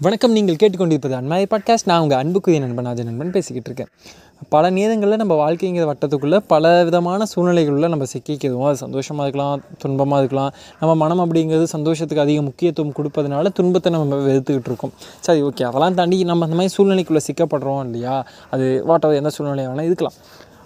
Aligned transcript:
வணக்கம் 0.00 0.32
நீங்கள் 0.32 0.54
கேட்டுக்கொண்டிருப்பது 0.54 1.12
அன்மாரி 1.12 1.44
பாட்காஸ்ட் 1.50 1.86
நான் 1.86 2.00
உங்கள் 2.00 2.18
அன்புக்குரிய 2.18 2.66
நண்பன் 2.66 2.86
அஜய் 2.86 3.04
நண்பன் 3.04 3.30
பேசிக்கிட்டு 3.30 3.70
இருக்கேன். 3.70 4.12
பல 4.48 4.70
நேரங்களில் 4.70 5.16
நம்ம 5.16 5.50
வாழ்க்கைங்கிற 5.50 5.92
வட்டத்துக்குள்ளே 5.92 6.36
பல 6.36 6.84
விதமான 6.84 7.24
சூழ்நிலைகளில் 7.24 7.88
நம்ம 7.88 8.04
சிக்கிக்கிறோம். 8.04 8.66
அது 8.66 8.76
சந்தோஷமாக 8.76 9.28
இருக்கலாம் 9.28 9.62
துன்பமாக 9.86 10.18
இருக்கலாம். 10.18 10.52
நம்ம 10.80 10.94
மனம் 10.94 11.20
அப்படிங்கிறது 11.20 11.62
சந்தோஷத்துக்கு 11.62 12.22
அதிக 12.22 12.42
முக்கியத்துவம் 12.42 12.92
கொடுப்பதனால 12.92 13.52
துன்பத்தை 13.52 13.92
நம்ம 13.92 14.16
வெறுத்துக்கிட்டு 14.16 14.66
இருக்கோம். 14.66 14.92
சரி 15.20 15.42
ஓகே 15.42 15.62
அதெல்லாம் 15.62 15.94
தாண்டி 15.94 16.24
நம்ம 16.24 16.44
அந்த 16.44 16.56
மாதிரி 16.56 16.74
சூழ்நிலைக்குள்ளே 16.76 17.20
சிக்கப்படுறோம் 17.26 17.84
இல்லையா? 17.84 18.26
அது 18.50 18.84
வாட்டவர் 18.88 19.14
எந்த 19.14 19.30
சூழ்நிலை 19.30 19.66
வேணால் 19.66 19.84
இருக்கலாம். 19.84 20.14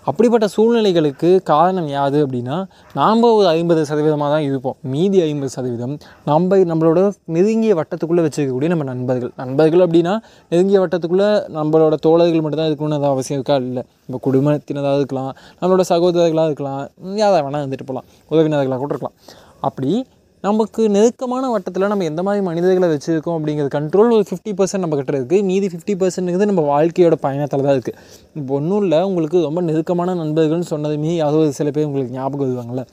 அப்படிப்பட்ட 0.05 0.47
சூழ்நிலைகளுக்கு 0.57 1.43
காரணம் 1.43 1.89
யாது 1.89 2.19
அப்படின்னா 2.27 2.57
நாம் 2.95 3.23
ஒரு 3.23 3.47
ஐம்பது 3.47 3.83
சதவீதமாக 3.89 4.31
தான் 4.35 4.43
இருப்போம். 4.43 4.77
மீதி 4.93 5.21
ஐம்பது 5.21 5.49
சதவீதம் 5.49 5.95
நம்ம 6.25 6.57
நம்மளோட 6.71 7.01
நெருங்கிய 7.25 7.75
வட்டத்துக்குள்ளே 7.75 8.23
வச்சுருக்கக்கூடிய 8.27 8.69
நம்ம 8.69 8.85
நண்பர்கள். 8.85 9.33
நண்பர்கள் 9.37 9.85
அப்படின்னா 9.87 10.15
நெருங்கிய 10.49 10.81
வட்டத்துக்குள்ளே 10.81 11.29
நம்மளோட 11.59 11.95
தோழர்கள் 12.07 12.45
மட்டும்தான் 12.47 12.73
இருக்கணும்னு 12.73 12.99
அது 13.01 13.13
அவசியம் 13.15 13.43
இருக்கா? 13.43 13.57
இல்லை. 13.69 13.85
நம்ம 14.07 14.21
குடும்பத்தினராக 14.27 14.97
இருக்கலாம் 14.97 15.33
நம்மளோட 15.61 15.85
சகோதரர்களாக 15.93 16.51
இருக்கலாம் 16.51 16.83
யாராக 17.23 17.43
வேணால் 17.47 17.65
இருந்துட்டு 17.65 17.87
போகலாம் 17.87 18.09
உறவினர்களாக 18.31 18.83
கூட 18.85 18.95
இருக்கலாம். 18.95 19.19
அப்படி 19.61 20.07
நமக்கு 20.45 20.83
நெருக்கமான 20.89 21.49
வட்டத்தில் 21.51 21.91
நம்ம 21.91 22.05
எந்த 22.05 22.21
மாதிரி 22.23 22.43
மனிதர்களை 22.47 22.87
வச்சுருக்கோம் 22.93 23.37
அப்படிங்கிறது 23.37 23.71
கண்ட்ரோல் 23.75 24.15
ஒரு 24.17 24.25
ஃபிஃப்டி 24.29 24.53
பர்சன்ட் 24.59 24.85
நம்ம 24.85 24.97
கிட்ட 24.97 25.13
இருக்குது 25.19 25.43
மீதி 25.43 25.67
ஃபிஃப்டி 25.67 25.95
பர்சன்ட்ங்கிறது 26.01 26.49
நம்ம 26.51 26.63
வாழ்க்கையோட 26.71 27.17
பயணத்தில் 27.27 27.65
தான் 27.67 27.77
இருக்குது 27.77 27.99
இப்போ 28.35 28.55
ஒன்றும் 28.55 28.83
இல்லை 28.83 28.99
உங்களுக்கு 29.03 29.41
ரொம்ப 29.41 29.63
நெருக்கமான 29.63 30.17
நண்பர்கள்னு 30.23 30.69
சொன்னதுமே 30.73 31.15
யாரோ 31.17 31.39
ஒரு 31.45 31.53
சில 31.53 31.71
பேர் 31.71 31.85
உங்களுக்கு 31.85 32.17
ஞாபகம் 32.19 32.49
வருவாங்கள்ல 32.49 32.85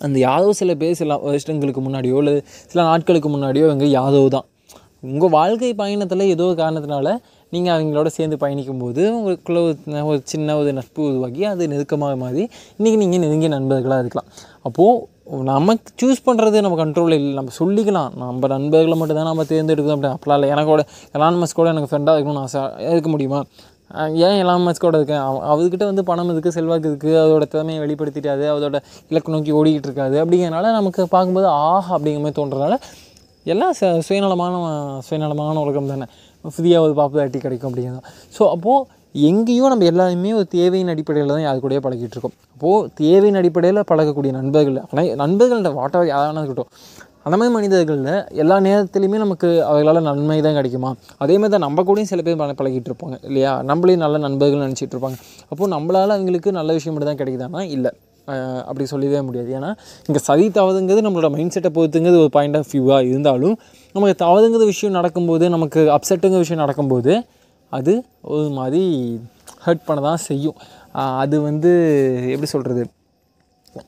அந்த 0.00 0.16
யாதவ் 0.18 0.58
சில 0.60 0.74
பேர் 0.74 0.94
சில 0.94 1.16
வருஷங்களுக்கு 1.22 1.80
முன்னாடியோ 1.80 2.18
இல்லை 2.22 2.34
சில 2.72 2.80
நாட்களுக்கு 2.82 3.28
முன்னாடியோ 3.28 3.64
இவங்க 3.68 3.86
யாதவ் 3.98 4.28
தான். 4.28 4.46
உங்கள் 5.02 5.30
வாழ்க்கை 5.30 5.74
பயணத்தில் 5.74 6.30
ஏதோ 6.34 6.44
ஒரு 6.44 6.56
காரணத்தினால 6.60 7.08
நீங்கள் 7.52 7.74
அவங்களோட 7.74 8.06
சேர்ந்து 8.06 8.36
பயணிக்கும்போது 8.36 9.02
உங்களுக்குள்ள 9.16 9.58
ஒரு 9.66 10.02
ஒரு 10.04 10.20
சின்ன 10.24 10.56
ஒரு 10.56 10.70
நட்பு 10.72 11.00
உருவாக்கி 11.02 11.44
அது 11.44 11.68
நெருக்கமாக 11.68 12.16
மாறி 12.16 12.42
இன்றைக்கி 12.78 12.96
நீங்கள் 12.96 13.22
நெருங்கிய 13.24 13.50
நண்பர்களாக 13.56 14.02
இருக்கலாம். 14.04 14.28
அப்போது 14.62 15.04
நமக்கு 15.50 15.90
சூஸ் 16.00 16.20
பண்ணுறது 16.26 16.62
நம்ம 16.64 16.76
கண்ட்ரோலில் 16.82 17.18
இல்லை. 17.20 17.32
நம்ம 17.38 17.52
சொல்லிக்கலாம். 17.60 18.12
நம்ம 18.20 18.48
நண்பர்களை 18.54 18.96
மட்டும் 19.00 19.18
தான் 19.20 19.28
நம்ம 19.30 19.44
தேர்ந்தெடுக்கணும் 19.50 19.96
அப்படி 19.96 20.12
அப்படிலாம் 20.14 20.38
இல்லை. 20.40 20.50
எனக்கோட 20.54 20.82
எலான் 21.16 21.40
கூட 21.58 21.66
எனக்கு 21.74 21.90
ஃப்ரெண்டாக 21.90 22.16
இருக்கணும்னு 22.18 22.44
ஆசை. 22.46 22.62
இருக்க 22.92 23.10
முடியுமா? 23.14 23.40
ஏன் 24.26 24.38
எலான் 24.42 24.66
கூட 24.86 24.94
இருக்கேன்? 25.00 25.22
அவ 25.26 25.36
அவர்கிட்ட 25.52 25.84
வந்து 25.90 26.04
பணம் 26.10 26.30
இருக்குது 26.32 26.56
செல்வாக்கு 26.58 26.88
இருக்குது 26.92 27.14
அதோட 27.24 27.44
திறமையை 27.54 27.80
வெளிப்படுத்திட்டாது 27.84 28.46
அதோட 28.54 28.78
இலக்கு 29.10 29.34
நோக்கி 29.34 29.52
ஓடிக்கிட்டு 29.60 29.88
இருக்காது 29.90 30.16
அப்படிங்கிறனால 30.22 30.72
நமக்கு 30.78 31.02
பார்க்கும்போது 31.14 31.46
ஆஹா 31.46 31.92
அப்படிங்கிற 31.96 32.22
மாதிரி 32.24 32.38
தோன்றனால 32.40 32.76
எல்லாம் 33.46 33.74
ச 33.80 33.90
சுயநலமான 34.06 34.54
சுயநலமான 35.06 35.60
உலகம் 35.64 35.90
தானே. 35.92 36.06
ஃப்ரீயாக 36.44 36.86
ஒரு 36.86 36.94
பாப்புலாரிட்டி 36.98 37.38
கிடைக்கும் 37.44 37.68
அப்படிங்கிறது 37.70 38.02
ஸோ 38.36 38.42
அப்போது 38.54 38.84
எங்கேயும் 39.12 39.68
நம்ம 39.68 39.84
எல்லாருமே 39.84 40.32
ஒரு 40.32 40.46
தேவையின் 40.46 40.88
அடிப்படையில் 40.88 41.32
தான் 41.32 41.42
யாரு 41.42 41.58
கூடயே 41.58 41.80
பழகிட்டு 41.86 42.14
இருக்கோம். 42.14 42.32
அப்போது 42.52 42.90
தேவையின் 42.94 43.34
அடிப்படையில் 43.34 43.82
பழகக்கூடிய 43.90 44.30
நண்பர்கள் 44.30 44.82
ஆனால் 44.90 45.30
நண்பர்கள்ன்ற 45.30 45.68
வாட்டவர் 45.74 46.10
யாரான 46.14 46.32
இருக்கட்டும். 46.32 46.66
அந்த 47.22 47.36
மாதிரி 47.36 47.54
மனிதர்களில் 47.54 48.24
எல்லா 48.34 48.56
நேரத்துலையுமே 48.58 49.16
நமக்கு 49.16 49.64
அவர்களால் 49.64 50.02
நன்மை 50.02 50.40
தான் 50.40 50.54
கிடைக்குமா? 50.54 50.94
அதே 51.18 51.38
மாதிரி 51.38 51.58
தான் 51.58 51.74
நம்ம 51.74 51.82
கூடயும் 51.82 52.10
சில 52.12 52.22
பேர் 52.22 52.36
பழ- 52.36 52.54
பழகிட்டு 52.58 52.90
இருப்பாங்க 52.90 53.16
இல்லையா? 53.22 53.62
நம்மளையும் 53.62 53.96
நல்ல 53.96 54.18
நண்பர்கள் 54.18 54.68
நினச்சிட்டு 54.68 54.94
இருப்பாங்க. 54.94 55.16
அப்போது 55.48 55.74
நம்மளால் 55.74 56.14
அவங்களுக்கு 56.16 56.52
நல்ல 56.52 56.72
விஷயம் 56.72 56.98
மட்டும் 56.98 57.16
தான் 57.16 57.26
கிடைக்குதானா 57.26 57.60
இல்லை. 57.60 57.90
அப்படி 58.60 58.86
சொல்லவே 58.86 59.20
முடியாது. 59.20 59.50
ஏன்னா 59.50 59.74
இங்கே 60.06 60.20
சதி 60.20 60.48
தவறுங்கிறது 60.48 61.04
நம்மளோட 61.06 61.30
மைண்ட் 61.30 61.50
செட்டை 61.50 61.70
பொறுத்துங்கிறது 61.74 62.18
ஒரு 62.18 62.30
பாயிண்ட் 62.30 62.56
ஆஃப் 62.56 62.70
வியூவாக 62.72 63.08
இருந்தாலும் 63.08 63.58
நமக்கு 63.92 64.24
தவறுங்கிற 64.24 64.64
விஷயம் 64.64 64.94
நடக்கும்போது 64.94 65.50
நமக்கு 65.50 65.80
அப்செட்டுங்கிற 65.80 66.38
விஷயம் 66.44 66.62
நடக்கும்போது 66.64 67.22
அது 67.72 67.92
ஒரு 68.34 68.46
மாதிரி 68.58 68.82
ஹர்ட் 69.64 69.86
பண்ண 69.88 70.00
தான் 70.06 70.22
செய்யும். 70.28 70.56
அது 71.22 71.36
வந்து 71.48 71.70
எப்படி 72.34 72.50
சொல்கிறது 72.52 72.84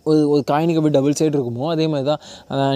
ஒரு 0.07 0.21
ஒரு 0.33 0.43
காயினுக்கு 0.51 0.81
எப்படி 0.81 0.95
டபுள் 0.97 1.17
சைடு 1.19 1.35
இருக்குமோ 1.37 1.69
அதே 1.75 1.85
மாதிரி 1.93 2.07
தான் 2.11 2.21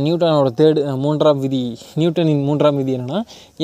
நியூட்டனோட 0.04 0.50
தேர்டு 0.60 0.80
மூன்றாம் 1.02 1.40
விதி 1.44 1.60
நியூட்டனின் 2.00 2.44
மூன்றாம் 2.48 2.78
விதி 2.80 2.92
என்னென்னா 2.96 3.18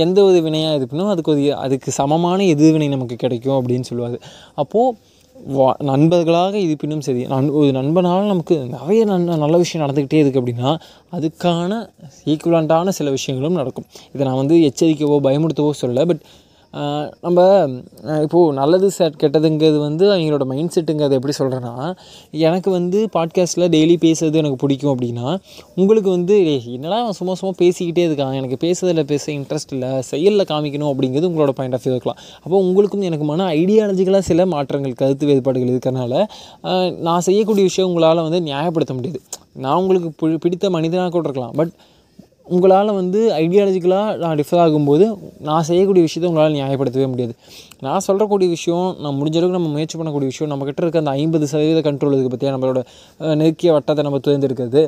எந்த 0.04 0.18
ஒரு 0.22 0.38
வினையாக 0.46 0.78
இருப்பினோ 0.80 1.06
அதுக்கு 1.12 1.32
ஒரு 1.34 1.44
அதுக்கு 1.64 1.90
சமமான 2.00 2.44
எதிர்வினை 2.54 2.88
நமக்கு 2.88 3.16
கிடைக்கும் 3.16 3.56
அப்படின்னு 3.60 3.88
சொல்லுவார் 3.90 4.18
அப்போது 4.54 4.96
வா 5.36 5.66
நண்பர்களாக 5.90 6.54
இருப்பினும் 6.58 7.02
சரி 7.06 7.22
நண் 7.24 7.48
ஒரு 7.58 7.68
நண்பனால் 7.72 8.30
நமக்கு 8.32 8.56
நிறைய 8.74 9.04
நன் 9.04 9.24
நல்ல 9.44 9.56
விஷயம் 9.56 9.82
நடந்துக்கிட்டே 9.84 10.20
இருக்குது 10.22 10.40
அப்படின்னா 10.42 10.70
அதுக்கான 11.12 11.78
ஈக்குவலண்ட்டான 12.32 12.92
சில 12.98 13.10
விஷயங்களும் 13.10 13.58
நடக்கும். 13.60 13.86
இதை 14.14 14.22
நான் 14.28 14.40
வந்து 14.42 14.56
எச்சரிக்கவோ 14.68 15.18
பயமுடுத்தவோ 15.28 15.70
சொல்லலை 15.82 16.04
பட் 16.10 16.22
நம்ம 17.20 17.68
இப்போது 18.22 18.52
நல்லது 18.52 18.90
சார் 18.90 19.16
கெட்டதுங்கிறது 19.20 19.78
வந்து 19.78 20.06
அவங்களோட 20.10 20.44
மைண்ட் 20.44 20.74
செட்டுங்கிறது 20.74 21.10
எப்படி 21.10 21.32
சொல்கிறேன்னா 21.38 21.96
எனக்கு 22.30 22.70
வந்து 22.70 23.08
பாட்காஸ்ட்டில் 23.12 23.70
டெய்லி 23.74 23.96
பேசுறது 24.04 24.34
எனக்கு 24.34 24.56
பிடிக்கும் 24.56 24.98
அப்படின்னா 24.98 25.36
உங்களுக்கு 25.76 26.10
வந்து 26.10 26.36
என்னடா 26.72 27.00
அவன் 27.00 27.12
சும்மா 27.12 27.34
சும்மா 27.34 27.54
பேசிக்கிட்டே 27.58 28.04
இருக்கான். 28.08 28.34
எனக்கு 28.34 28.58
பேசுறதில் 28.66 29.02
பேச 29.02 29.32
இன்ட்ரெஸ்ட் 29.32 29.72
இல்லை. 29.72 30.00
செயலில் 30.02 30.48
காமிக்கணும் 30.48 30.90
அப்படிங்கிறது 30.92 31.28
உங்களோட 31.30 31.48
பாயிண்ட் 31.48 31.76
ஆஃப் 31.76 31.84
வியூ 31.84 31.94
இருக்கலாம். 31.96 32.18
அப்போ 32.42 32.56
உங்களுக்கும் 32.58 33.02
எனக்குமான 33.02 33.42
ஐடியாலஜிக்கலாக 33.42 34.18
சில 34.18 34.46
மாற்றங்கள் 34.46 34.92
கருத்து 34.92 35.26
வேறுபாடுகள் 35.26 35.68
இருக்கிறனால 35.68 36.26
நான் 36.98 37.20
செய்யக்கூடிய 37.20 37.64
விஷயம் 37.64 37.90
உங்களால் 37.90 38.28
வந்து 38.28 38.52
நியாயப்படுத்த 38.52 38.94
முடியாது. 38.94 39.20
நான் 39.52 39.78
உங்களுக்கு 39.82 40.38
பிடித்த 40.38 40.70
மனிதனாக 40.70 41.10
கூட 41.10 41.28
இருக்கலாம். 41.28 41.56
பட் 41.56 41.72
உங்களால் 42.54 42.90
வந்து 42.98 43.20
ஐடியாலஜிக்கலாக 43.42 44.14
நான் 44.22 44.38
டிஃபர் 44.40 44.60
ஆகும்போது 44.62 45.04
நான் 45.48 45.66
செய்யக்கூடிய 45.68 46.02
விஷயத்தை 46.06 46.28
உங்களால் 46.30 46.56
நியாயப்படுத்தவே 46.56 47.06
முடியாது. 47.12 47.34
நான் 47.86 48.04
சொல்கிறக்கூடிய 48.06 48.48
விஷயம் 48.56 48.88
நான் 49.02 49.16
முடிஞ்ச 49.18 49.36
அளவுக்கு 49.38 49.58
நம்ம 49.58 49.70
முயற்சி 49.74 49.96
பண்ணக்கூடிய 49.98 50.28
விஷயம் 50.32 50.50
நம்மக்கிட்ட 50.52 50.82
இருக்க 50.84 51.04
அந்த 51.04 51.12
ஐம்பது 51.20 51.46
சதவீத 51.52 51.82
கண்ட்ரோல் 51.88 52.14
இருக்குது 52.16 52.34
பற்றியா 52.34 52.54
நம்மளோட 52.56 52.80
நெருக்கிய 53.42 53.72
வட்டத்தை 53.76 54.04
நம்ம 54.08 54.20
தேர்ந்தெடுக்கிறது 54.28 54.82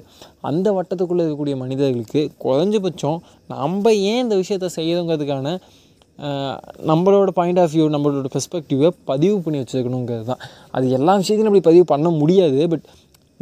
அந்த 0.50 0.70
வட்டத்துக்குள்ளே 0.78 1.22
இருக்கக்கூடிய 1.24 1.56
மனிதர்களுக்கு 1.62 2.22
குறைஞ்சபட்சம் 2.44 3.20
நம்ம 3.54 3.94
ஏன் 4.10 4.20
இந்த 4.24 4.38
விஷயத்தை 4.42 4.70
செய்யணுங்கிறதுக்கான 4.78 5.54
நம்மளோட 6.90 7.30
பாயிண்ட் 7.38 7.60
ஆஃப் 7.60 7.72
வியூ 7.74 7.84
நம்மளோட 7.94 8.28
பெர்ஸ்பெக்டிவை 8.34 8.88
பதிவு 9.10 9.36
பண்ணி 9.44 9.58
வச்சுருக்கணுங்கிறது 9.60 10.26
தான். 10.30 10.42
அது 10.76 10.84
எல்லா 10.98 11.12
விஷயத்தையும் 11.20 11.50
அப்படி 11.50 11.66
பதிவு 11.70 11.86
பண்ண 11.92 12.08
முடியாது 12.18 12.58
பட் 12.72 12.84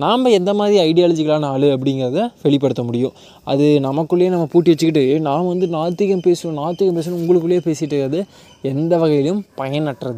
நாம் 0.01 0.25
எந்த 0.25 0.55
மாதிரி 0.55 0.77
ஐடியாலஜிக்கலான 0.89 1.45
ஆள் 1.45 1.61
அப்படிங்கிறத 1.61 2.33
வெளிப்படுத்த 2.43 2.83
முடியும். 2.83 3.13
அது 3.45 3.67
நமக்குள்ளேயே 3.83 4.29
நம்ம 4.29 4.47
பூட்டி 4.53 4.71
வச்சுக்கிட்டு 4.71 5.21
நான் 5.21 5.47
வந்து 5.47 5.67
நாத்திகம் 5.67 6.25
பேசணும் 6.27 6.59
நாத்திகம் 6.61 6.97
பேசணும் 6.97 7.21
உங்களுக்குள்ளேயே 7.23 7.63
பேசிகிட்டு 7.69 7.95
இருக்கிறது 7.95 8.21
எந்த 8.63 8.99
வகையிலும் 8.99 9.45
பயனற்றது. 9.59 10.09